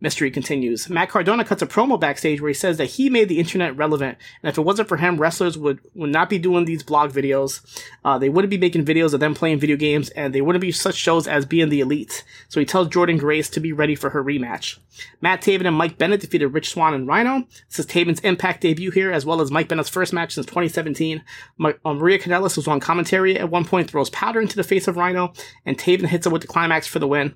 Mystery 0.00 0.30
continues. 0.30 0.88
Matt 0.88 1.10
Cardona 1.10 1.44
cuts 1.44 1.60
a 1.60 1.66
promo 1.66 2.00
backstage 2.00 2.40
where 2.40 2.48
he 2.48 2.54
says 2.54 2.78
that 2.78 2.86
he 2.86 3.10
made 3.10 3.28
the 3.28 3.38
internet 3.38 3.76
relevant, 3.76 4.16
and 4.42 4.48
if 4.48 4.56
it 4.56 4.62
wasn't 4.62 4.88
for 4.88 4.96
him, 4.96 5.18
wrestlers 5.18 5.58
would, 5.58 5.80
would 5.94 6.10
not 6.10 6.30
be 6.30 6.38
doing 6.38 6.64
these 6.64 6.82
blog 6.82 7.12
videos. 7.12 7.60
Uh, 8.04 8.18
they 8.18 8.30
wouldn't 8.30 8.50
be 8.50 8.58
making 8.58 8.84
videos 8.84 9.12
of 9.12 9.20
them 9.20 9.34
playing 9.34 9.60
video 9.60 9.76
games, 9.76 10.08
and 10.10 10.34
they 10.34 10.40
wouldn't 10.40 10.62
be 10.62 10.72
such 10.72 10.94
shows 10.94 11.28
as 11.28 11.44
being 11.44 11.68
the 11.68 11.80
elite. 11.80 12.24
So 12.48 12.60
he 12.60 12.66
tells 12.66 12.88
Jordynne 12.88 13.18
Grace 13.18 13.50
to 13.50 13.60
be 13.60 13.72
ready 13.72 13.94
for 13.94 14.10
her 14.10 14.24
rematch. 14.24 14.78
Matt 15.20 15.42
Taven 15.42 15.66
and 15.66 15.76
Mike 15.76 15.98
Bennett 15.98 16.20
defeated 16.20 16.48
Rich 16.48 16.70
Swann 16.70 16.94
and 16.94 17.06
Rhino. 17.06 17.46
This 17.68 17.80
is 17.80 17.86
Taven's 17.86 18.20
Impact 18.20 18.62
debut 18.62 18.90
here, 18.90 19.12
as 19.12 19.26
well 19.26 19.40
as 19.40 19.50
Mike 19.50 19.68
Bennett's 19.68 19.88
first 19.88 20.12
match 20.12 20.34
since 20.34 20.46
2017. 20.46 21.22
Ma- 21.58 21.72
uh, 21.84 21.94
Maria 21.94 22.18
Kanellis 22.18 22.56
was 22.56 22.68
on 22.68 22.80
commentary 22.80 23.38
at 23.38 23.50
one 23.50 23.64
point, 23.64 23.90
throws 23.90 24.10
powder 24.10 24.40
into 24.40 24.56
the 24.56 24.64
face 24.64 24.88
of 24.88 24.96
Rhino, 24.96 25.32
and 25.66 25.78
Taven 25.78 26.06
hits 26.06 26.26
her 26.26 26.30
with 26.30 26.42
the 26.42 26.48
climax 26.48 26.86
for 26.86 26.98
the 26.98 27.08
win 27.08 27.34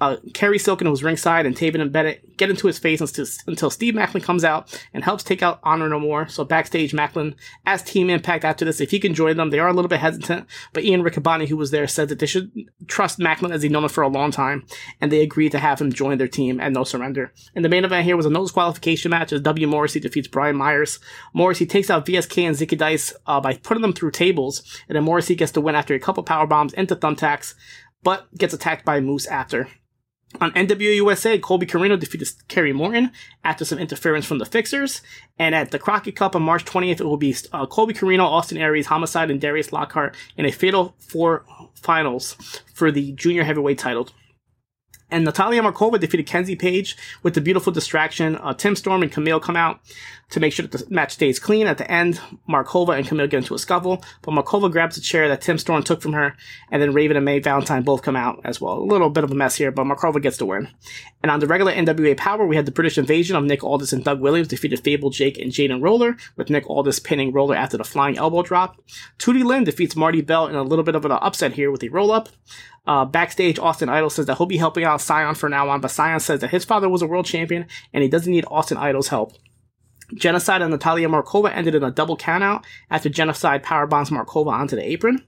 uh, 0.00 0.16
Kerry 0.32 0.58
Silken 0.58 0.88
was 0.90 1.02
ringside, 1.02 1.44
and 1.44 1.56
Taven 1.56 1.80
and 1.80 1.92
Bennett 1.92 2.36
get 2.36 2.50
into 2.50 2.66
his 2.66 2.78
face 2.78 3.00
until, 3.00 3.26
until 3.46 3.70
Steve 3.70 3.94
Maclin 3.94 4.22
comes 4.22 4.44
out 4.44 4.80
and 4.94 5.02
helps 5.02 5.24
take 5.24 5.42
out 5.42 5.58
Honor 5.64 5.88
No 5.88 5.98
More. 5.98 6.28
So 6.28 6.44
backstage, 6.44 6.92
Maclin 6.92 7.34
asks 7.66 7.90
Team 7.90 8.08
Impact 8.08 8.44
after 8.44 8.64
this 8.64 8.80
if 8.80 8.90
he 8.90 9.00
can 9.00 9.14
join 9.14 9.36
them. 9.36 9.50
They 9.50 9.58
are 9.58 9.68
a 9.68 9.72
little 9.72 9.88
bit 9.88 9.98
hesitant, 9.98 10.46
but 10.72 10.84
Ian 10.84 11.02
Riccaboni, 11.02 11.48
who 11.48 11.56
was 11.56 11.72
there, 11.72 11.86
said 11.88 12.08
that 12.08 12.20
they 12.20 12.26
should 12.26 12.70
trust 12.86 13.18
Maclin 13.18 13.52
as 13.52 13.62
they've 13.62 13.70
known 13.70 13.84
him 13.84 13.90
for 13.90 14.02
a 14.02 14.08
long 14.08 14.30
time, 14.30 14.64
and 15.00 15.10
they 15.10 15.20
agreed 15.20 15.52
to 15.52 15.58
have 15.58 15.80
him 15.80 15.92
join 15.92 16.18
their 16.18 16.28
team 16.28 16.60
at 16.60 16.72
No 16.72 16.84
Surrender. 16.84 17.32
And 17.54 17.64
the 17.64 17.68
main 17.68 17.84
event 17.84 18.04
here 18.04 18.16
was 18.16 18.26
a 18.26 18.30
no 18.30 18.42
disqualification 18.42 19.10
match 19.10 19.32
as 19.32 19.40
W. 19.40 19.66
Morrissey 19.66 20.00
defeats 20.00 20.28
Brian 20.28 20.56
Myers. 20.56 21.00
Morrissey 21.32 21.66
takes 21.66 21.90
out 21.90 22.06
VSK 22.06 22.46
and 22.46 22.56
Zicky 22.56 22.78
Dice 22.78 23.12
uh, 23.26 23.40
by 23.40 23.54
putting 23.54 23.82
them 23.82 23.92
through 23.92 24.12
tables, 24.12 24.62
and 24.88 24.94
then 24.94 25.04
Morrissey 25.04 25.34
gets 25.34 25.52
the 25.52 25.60
win 25.60 25.74
after 25.74 25.94
a 25.94 26.00
couple 26.00 26.22
power 26.22 26.46
bombs 26.46 26.72
into 26.74 26.94
thumbtacks, 26.94 27.54
but 28.02 28.32
gets 28.36 28.54
attacked 28.54 28.84
by 28.84 29.00
Moose 29.00 29.26
after. 29.26 29.68
On 30.40 30.50
NWA 30.52 30.96
USA, 30.96 31.38
Colby 31.38 31.66
Corino 31.66 31.98
defeated 31.98 32.28
Kerry 32.48 32.72
Morton 32.72 33.12
after 33.44 33.64
some 33.64 33.78
interference 33.78 34.26
from 34.26 34.38
the 34.38 34.44
Fixers. 34.44 35.00
And 35.38 35.54
at 35.54 35.70
the 35.70 35.78
Crockett 35.78 36.16
Cup 36.16 36.36
on 36.36 36.42
March 36.42 36.64
20th, 36.66 37.00
it 37.00 37.06
will 37.06 37.16
be 37.16 37.34
uh, 37.52 37.66
Colby 37.66 37.94
Corino, 37.94 38.24
Austin 38.24 38.58
Aries, 38.58 38.86
Homicide, 38.86 39.30
and 39.30 39.40
Darius 39.40 39.72
Lockhart 39.72 40.14
in 40.36 40.44
a 40.44 40.52
fatal 40.52 40.94
four 40.98 41.46
finals 41.74 42.34
for 42.74 42.92
the 42.92 43.12
junior 43.12 43.42
heavyweight 43.42 43.78
title. 43.78 44.08
And 45.10 45.24
Natalia 45.24 45.62
Markova 45.62 45.98
defeated 45.98 46.26
Kenzie 46.26 46.56
Paige 46.56 46.96
with 47.22 47.34
the 47.34 47.40
beautiful 47.40 47.72
distraction. 47.72 48.36
Uh, 48.36 48.52
Tim 48.52 48.76
Storm 48.76 49.02
and 49.02 49.12
Kamille 49.12 49.40
come 49.40 49.56
out 49.56 49.80
to 50.30 50.40
make 50.40 50.52
sure 50.52 50.66
that 50.66 50.86
the 50.86 50.94
match 50.94 51.12
stays 51.12 51.38
clean. 51.38 51.66
At 51.66 51.78
the 51.78 51.90
end, 51.90 52.20
Markova 52.48 52.96
and 52.96 53.06
Kamille 53.06 53.30
get 53.30 53.38
into 53.38 53.54
a 53.54 53.58
scuffle, 53.58 54.02
but 54.22 54.32
Markova 54.32 54.70
grabs 54.70 54.98
a 54.98 55.00
chair 55.00 55.28
that 55.28 55.40
Tim 55.40 55.56
Storm 55.56 55.82
took 55.82 56.02
from 56.02 56.12
her, 56.12 56.36
and 56.70 56.82
then 56.82 56.92
Raven 56.92 57.16
and 57.16 57.24
May 57.24 57.38
Valentine 57.38 57.82
both 57.82 58.02
come 58.02 58.16
out 58.16 58.40
as 58.44 58.60
well. 58.60 58.78
A 58.78 58.80
little 58.80 59.08
bit 59.08 59.24
of 59.24 59.30
a 59.30 59.34
mess 59.34 59.56
here, 59.56 59.70
but 59.70 59.86
Markova 59.86 60.20
gets 60.20 60.36
the 60.36 60.46
win. 60.46 60.68
And 61.22 61.32
on 61.32 61.40
the 61.40 61.46
regular 61.46 61.72
NWA 61.72 62.16
Power, 62.16 62.46
we 62.46 62.56
had 62.56 62.66
the 62.66 62.72
British 62.72 62.98
invasion 62.98 63.36
of 63.36 63.44
Nick 63.44 63.64
Aldis 63.64 63.92
and 63.92 64.04
Doug 64.04 64.20
Williams 64.20 64.48
defeated 64.48 64.80
Fable, 64.80 65.10
Jake, 65.10 65.38
and 65.38 65.50
Jaden 65.50 65.82
Roller, 65.82 66.16
with 66.36 66.50
Nick 66.50 66.68
Aldis 66.68 67.00
pinning 67.00 67.32
Roller 67.32 67.56
after 67.56 67.78
the 67.78 67.84
flying 67.84 68.18
elbow 68.18 68.42
drop. 68.42 68.76
Tootie 69.18 69.44
Lynn 69.44 69.64
defeats 69.64 69.96
Marty 69.96 70.20
Bell 70.20 70.46
in 70.46 70.54
a 70.54 70.62
little 70.62 70.84
bit 70.84 70.94
of 70.94 71.04
an 71.04 71.12
upset 71.12 71.54
here 71.54 71.70
with 71.70 71.82
a 71.82 71.88
roll 71.88 72.12
up. 72.12 72.28
Uh, 72.88 73.04
backstage, 73.04 73.58
Austin 73.58 73.90
Idol 73.90 74.08
says 74.08 74.24
that 74.26 74.38
he'll 74.38 74.46
be 74.46 74.56
helping 74.56 74.82
out 74.82 75.02
Scion 75.02 75.34
for 75.34 75.50
now 75.50 75.68
on, 75.68 75.82
but 75.82 75.90
Scion 75.90 76.20
says 76.20 76.40
that 76.40 76.48
his 76.48 76.64
father 76.64 76.88
was 76.88 77.02
a 77.02 77.06
world 77.06 77.26
champion 77.26 77.66
and 77.92 78.02
he 78.02 78.08
doesn't 78.08 78.32
need 78.32 78.46
Austin 78.50 78.78
Idol's 78.78 79.08
help. 79.08 79.34
Genocide 80.14 80.62
and 80.62 80.70
Natalia 80.70 81.06
Markova 81.06 81.54
ended 81.54 81.74
in 81.74 81.84
a 81.84 81.90
double 81.90 82.16
countout 82.16 82.64
after 82.90 83.10
Genocide 83.10 83.62
powerbombs 83.62 84.08
Markova 84.08 84.52
onto 84.52 84.74
the 84.74 84.82
apron. 84.82 85.22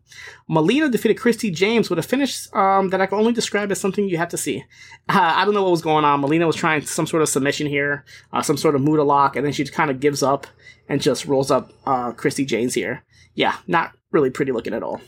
Melina 0.48 0.88
defeated 0.88 1.18
Christy 1.18 1.50
James 1.50 1.90
with 1.90 1.98
a 1.98 2.02
finish 2.02 2.48
um, 2.54 2.88
that 2.88 3.00
I 3.02 3.04
can 3.04 3.18
only 3.18 3.34
describe 3.34 3.70
as 3.70 3.78
something 3.78 4.08
you 4.08 4.16
have 4.16 4.30
to 4.30 4.38
see. 4.38 4.64
Uh, 5.06 5.34
I 5.36 5.44
don't 5.44 5.52
know 5.52 5.62
what 5.62 5.72
was 5.72 5.82
going 5.82 6.06
on. 6.06 6.22
Melina 6.22 6.46
was 6.46 6.56
trying 6.56 6.80
some 6.86 7.06
sort 7.06 7.22
of 7.22 7.28
submission 7.28 7.66
here, 7.66 8.06
uh, 8.32 8.40
some 8.40 8.56
sort 8.56 8.74
of 8.74 8.80
Muta 8.80 9.02
lock, 9.02 9.36
and 9.36 9.44
then 9.44 9.52
she 9.52 9.66
kind 9.66 9.90
of 9.90 10.00
gives 10.00 10.22
up 10.22 10.46
and 10.88 11.02
just 11.02 11.26
rolls 11.26 11.50
up 11.50 11.72
uh, 11.84 12.12
Christy 12.12 12.46
James 12.46 12.72
here. 12.72 13.04
Yeah, 13.34 13.56
not 13.66 13.92
really 14.12 14.30
pretty 14.30 14.52
looking 14.52 14.72
at 14.72 14.82
all. 14.82 15.02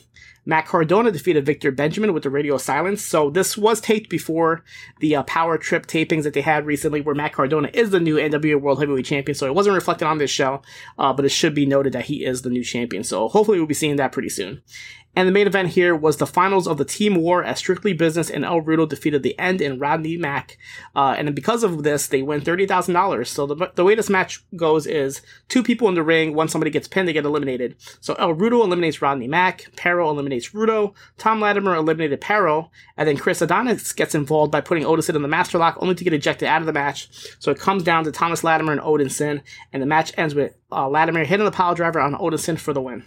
Matt 0.44 0.66
Cardona 0.66 1.10
defeated 1.10 1.46
Victor 1.46 1.70
Benjamin 1.70 2.12
with 2.12 2.24
the 2.24 2.30
Radio 2.30 2.56
Silence. 2.56 3.02
So 3.02 3.30
this 3.30 3.56
was 3.56 3.80
taped 3.80 4.10
before 4.10 4.64
the 5.00 5.16
uh, 5.16 5.22
Power 5.22 5.56
Trip 5.56 5.86
tapings 5.86 6.24
that 6.24 6.34
they 6.34 6.40
had 6.40 6.66
recently, 6.66 7.00
where 7.00 7.14
Matt 7.14 7.32
Cardona 7.32 7.70
is 7.72 7.90
the 7.90 8.00
new 8.00 8.16
NWA 8.16 8.60
World 8.60 8.80
Heavyweight 8.80 9.04
Champion. 9.04 9.34
So 9.34 9.46
it 9.46 9.54
wasn't 9.54 9.74
reflected 9.74 10.06
on 10.06 10.18
this 10.18 10.30
show, 10.30 10.62
uh, 10.98 11.12
but 11.12 11.24
it 11.24 11.30
should 11.30 11.54
be 11.54 11.66
noted 11.66 11.92
that 11.92 12.06
he 12.06 12.24
is 12.24 12.42
the 12.42 12.50
new 12.50 12.64
champion. 12.64 13.04
So 13.04 13.28
hopefully 13.28 13.58
we'll 13.58 13.66
be 13.66 13.74
seeing 13.74 13.96
that 13.96 14.12
pretty 14.12 14.28
soon. 14.28 14.62
And 15.14 15.28
the 15.28 15.32
main 15.32 15.46
event 15.46 15.68
here 15.70 15.94
was 15.94 16.16
the 16.16 16.26
finals 16.26 16.66
of 16.66 16.78
the 16.78 16.86
Team 16.86 17.16
War 17.16 17.44
as 17.44 17.58
Strictly 17.58 17.92
Business 17.92 18.30
and 18.30 18.46
El 18.46 18.62
Rudo 18.62 18.88
defeated 18.88 19.22
The 19.22 19.38
End 19.38 19.60
and 19.60 19.78
Rodney 19.78 20.16
Mack. 20.16 20.56
Uh, 20.96 21.14
and 21.18 21.34
because 21.34 21.62
of 21.62 21.82
this, 21.82 22.06
they 22.06 22.22
win 22.22 22.40
$30,000. 22.40 23.26
So 23.26 23.46
the, 23.46 23.70
the 23.74 23.84
way 23.84 23.94
this 23.94 24.08
match 24.08 24.42
goes 24.56 24.86
is 24.86 25.20
two 25.48 25.62
people 25.62 25.88
in 25.88 25.94
the 25.94 26.02
ring, 26.02 26.34
once 26.34 26.50
somebody 26.50 26.70
gets 26.70 26.88
pinned, 26.88 27.08
they 27.08 27.12
get 27.12 27.26
eliminated. 27.26 27.76
So 28.00 28.14
El 28.14 28.34
Rudo 28.34 28.64
eliminates 28.64 29.02
Rodney 29.02 29.28
Mack, 29.28 29.66
Parrow 29.76 30.08
eliminates 30.08 30.50
Rudo, 30.50 30.94
Tom 31.18 31.40
Latimer 31.40 31.74
eliminated 31.74 32.22
Parrow, 32.22 32.70
and 32.96 33.06
then 33.06 33.18
Chris 33.18 33.42
Adonis 33.42 33.92
gets 33.92 34.14
involved 34.14 34.50
by 34.50 34.62
putting 34.62 34.84
Odinson 34.84 35.14
in 35.14 35.22
the 35.22 35.28
Master 35.28 35.58
Lock 35.58 35.76
only 35.80 35.94
to 35.94 36.04
get 36.04 36.14
ejected 36.14 36.48
out 36.48 36.62
of 36.62 36.66
the 36.66 36.72
match. 36.72 37.08
So 37.38 37.50
it 37.50 37.58
comes 37.58 37.82
down 37.82 38.04
to 38.04 38.12
Thomas 38.12 38.42
Latimer 38.42 38.72
and 38.72 38.80
Odinson, 38.80 39.42
and 39.74 39.82
the 39.82 39.86
match 39.86 40.12
ends 40.16 40.34
with 40.34 40.54
uh, 40.70 40.88
Latimer 40.88 41.24
hitting 41.24 41.44
the 41.44 41.52
pile 41.52 41.74
driver 41.74 42.00
on 42.00 42.14
Odinson 42.14 42.58
for 42.58 42.72
the 42.72 42.80
win. 42.80 43.04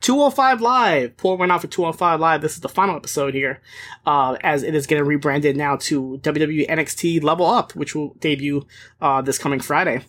205 0.00 0.60
Live. 0.60 1.16
Poor 1.16 1.36
went 1.36 1.52
out 1.52 1.60
for 1.60 1.66
205 1.66 2.20
Live. 2.20 2.40
This 2.40 2.54
is 2.54 2.60
the 2.60 2.68
final 2.68 2.96
episode 2.96 3.34
here, 3.34 3.60
uh, 4.06 4.36
as 4.40 4.62
it 4.62 4.74
is 4.74 4.86
getting 4.86 5.04
rebranded 5.04 5.56
now 5.56 5.76
to 5.76 6.18
WWE 6.22 6.68
NXT 6.68 7.22
Level 7.22 7.46
Up, 7.46 7.74
which 7.74 7.94
will 7.94 8.14
debut 8.20 8.66
uh, 9.00 9.22
this 9.22 9.38
coming 9.38 9.60
Friday. 9.60 10.02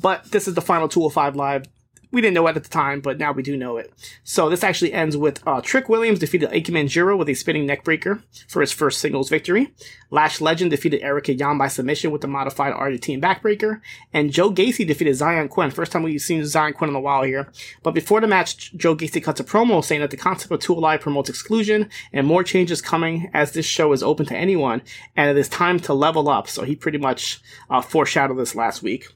But 0.00 0.30
this 0.30 0.48
is 0.48 0.54
the 0.54 0.62
final 0.62 0.88
205 0.88 1.36
Live 1.36 1.64
we 2.12 2.20
didn't 2.20 2.34
know 2.34 2.46
it 2.46 2.56
at 2.56 2.62
the 2.62 2.68
time, 2.68 3.00
but 3.00 3.18
now 3.18 3.32
we 3.32 3.42
do 3.42 3.56
know 3.56 3.78
it. 3.78 3.92
So 4.22 4.48
this 4.48 4.62
actually 4.62 4.92
ends 4.92 5.16
with 5.16 5.44
uh, 5.46 5.60
Trick 5.62 5.88
Williams 5.88 6.18
defeated 6.18 6.50
Ikemen 6.50 6.88
Jiro 6.88 7.16
with 7.16 7.28
a 7.28 7.34
spinning 7.34 7.66
neckbreaker 7.66 8.22
for 8.48 8.60
his 8.60 8.70
first 8.70 9.00
singles 9.00 9.30
victory. 9.30 9.72
Lash 10.10 10.40
Legend 10.42 10.70
defeated 10.70 11.02
Erica 11.02 11.32
Yan 11.32 11.56
by 11.56 11.68
submission 11.68 12.10
with 12.10 12.20
the 12.20 12.28
modified 12.28 12.74
Argentine 12.74 13.20
backbreaker. 13.20 13.80
And 14.12 14.30
Joe 14.30 14.52
Gacy 14.52 14.86
defeated 14.86 15.14
Xyon 15.14 15.48
Quinn. 15.48 15.70
First 15.70 15.90
time 15.90 16.02
we've 16.02 16.20
seen 16.20 16.42
Xyon 16.42 16.74
Quinn 16.74 16.90
in 16.90 16.96
a 16.96 17.00
while 17.00 17.22
here. 17.22 17.50
But 17.82 17.94
before 17.94 18.20
the 18.20 18.26
match, 18.26 18.74
Joe 18.76 18.94
Gacy 18.94 19.24
cuts 19.24 19.40
a 19.40 19.44
promo 19.44 19.82
saying 19.82 20.02
that 20.02 20.10
the 20.10 20.18
concept 20.18 20.52
of 20.52 20.60
Two 20.60 20.74
Alive 20.74 21.00
promotes 21.00 21.30
exclusion 21.30 21.88
and 22.12 22.26
more 22.26 22.44
changes 22.44 22.82
coming 22.82 23.30
as 23.32 23.52
this 23.52 23.64
show 23.64 23.92
is 23.92 24.02
open 24.02 24.26
to 24.26 24.36
anyone 24.36 24.82
and 25.16 25.30
it 25.30 25.40
is 25.40 25.48
time 25.48 25.80
to 25.80 25.94
level 25.94 26.28
up. 26.28 26.46
So 26.46 26.64
he 26.64 26.76
pretty 26.76 26.98
much 26.98 27.40
uh, 27.70 27.80
foreshadowed 27.80 28.38
this 28.38 28.54
last 28.54 28.82
week. 28.82 29.06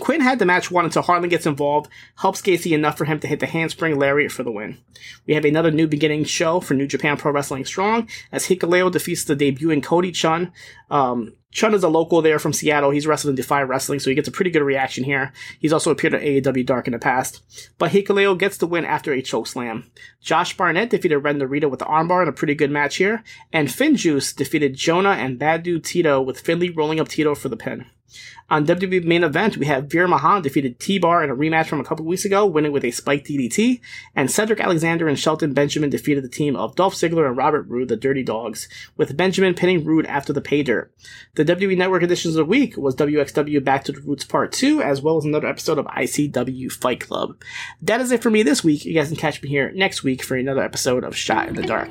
Quinn 0.00 0.20
had 0.20 0.38
the 0.38 0.46
match 0.46 0.70
won 0.70 0.84
until 0.84 1.02
Harland 1.02 1.30
gets 1.30 1.46
involved, 1.46 1.90
helps 2.16 2.42
Gacy 2.42 2.72
enough 2.72 2.98
for 2.98 3.04
him 3.04 3.18
to 3.20 3.26
hit 3.26 3.40
the 3.40 3.46
handspring 3.46 3.98
lariat 3.98 4.32
for 4.32 4.42
the 4.42 4.52
win. 4.52 4.78
We 5.26 5.34
have 5.34 5.44
another 5.44 5.70
new 5.70 5.86
beginning 5.86 6.24
show 6.24 6.60
for 6.60 6.74
New 6.74 6.86
Japan 6.86 7.16
Pro 7.16 7.32
Wrestling 7.32 7.64
Strong 7.64 8.08
as 8.30 8.46
Hikuleo 8.46 8.90
defeats 8.90 9.24
the 9.24 9.36
debuting 9.36 9.82
Cody 9.82 10.12
Chun. 10.12 10.52
Um, 10.90 11.34
Chun 11.56 11.72
is 11.72 11.82
a 11.82 11.88
local 11.88 12.20
there 12.20 12.38
from 12.38 12.52
Seattle. 12.52 12.90
He's 12.90 13.06
wrestled 13.06 13.30
in 13.30 13.36
Defy 13.36 13.62
Wrestling, 13.62 13.98
so 13.98 14.10
he 14.10 14.14
gets 14.14 14.28
a 14.28 14.32
pretty 14.32 14.50
good 14.50 14.62
reaction 14.62 15.04
here. 15.04 15.32
He's 15.58 15.72
also 15.72 15.90
appeared 15.90 16.14
at 16.14 16.20
AEW 16.20 16.66
Dark 16.66 16.86
in 16.86 16.92
the 16.92 16.98
past. 16.98 17.40
But 17.78 17.92
Hikuleo 17.92 18.36
gets 18.38 18.58
the 18.58 18.66
win 18.66 18.84
after 18.84 19.12
a 19.12 19.22
choke 19.22 19.46
slam. 19.46 19.90
Josh 20.20 20.54
Barnett 20.54 20.90
defeated 20.90 21.18
Ren 21.20 21.38
Narita 21.38 21.70
with 21.70 21.78
the 21.78 21.86
armbar 21.86 22.22
in 22.22 22.28
a 22.28 22.32
pretty 22.32 22.54
good 22.54 22.70
match 22.70 22.96
here. 22.96 23.24
And 23.54 23.68
Finjuice 23.68 24.36
defeated 24.36 24.74
Jonah 24.74 25.12
and 25.12 25.38
Bad 25.38 25.62
Dude 25.62 25.84
Tito 25.84 26.20
with 26.20 26.40
Finley 26.40 26.68
rolling 26.68 27.00
up 27.00 27.08
Tito 27.08 27.34
for 27.34 27.48
the 27.48 27.56
pin. 27.56 27.86
On 28.48 28.64
WWE 28.64 29.04
main 29.04 29.24
event, 29.24 29.56
we 29.56 29.66
have 29.66 29.86
Veer 29.86 30.06
Mahaan 30.06 30.42
defeated 30.42 30.78
T-Bar 30.78 31.24
in 31.24 31.30
a 31.30 31.34
rematch 31.34 31.66
from 31.66 31.80
a 31.80 31.84
couple 31.84 32.04
weeks 32.04 32.24
ago, 32.24 32.46
winning 32.46 32.70
with 32.70 32.84
a 32.84 32.92
spike 32.92 33.24
DDT, 33.24 33.80
and 34.14 34.30
Cedric 34.30 34.60
Alexander 34.60 35.08
and 35.08 35.18
Shelton 35.18 35.52
Benjamin 35.52 35.90
defeated 35.90 36.22
the 36.22 36.28
team 36.28 36.54
of 36.54 36.76
Dolph 36.76 36.94
Ziggler 36.94 37.26
and 37.26 37.36
Robert 37.36 37.62
Roode, 37.62 37.88
the 37.88 37.96
Dirty 37.96 38.22
Dogs, 38.22 38.68
with 38.96 39.16
Benjamin 39.16 39.54
pinning 39.54 39.84
Roode 39.84 40.06
after 40.06 40.32
the 40.32 40.40
pay 40.40 40.62
dirt. 40.62 40.92
The 41.34 41.44
WWE 41.44 41.76
Network 41.76 42.04
editions 42.04 42.36
of 42.36 42.46
the 42.46 42.50
week 42.50 42.76
was 42.76 42.94
WXW 42.94 43.64
Back 43.64 43.82
to 43.84 43.92
the 43.92 44.00
Roots 44.00 44.24
Part 44.24 44.52
2, 44.52 44.80
as 44.80 45.02
well 45.02 45.16
as 45.16 45.24
another 45.24 45.48
episode 45.48 45.78
of 45.78 45.86
ICW 45.86 46.70
Fight 46.70 47.00
Club. 47.00 47.36
That 47.82 48.00
is 48.00 48.12
it 48.12 48.22
for 48.22 48.30
me 48.30 48.44
this 48.44 48.62
week. 48.62 48.84
You 48.84 48.94
guys 48.94 49.08
can 49.08 49.16
catch 49.16 49.42
me 49.42 49.48
here 49.48 49.72
next 49.72 50.04
week 50.04 50.22
for 50.22 50.36
another 50.36 50.62
episode 50.62 51.02
of 51.02 51.16
Shot 51.16 51.48
in 51.48 51.56
the 51.56 51.62
Dark. 51.62 51.90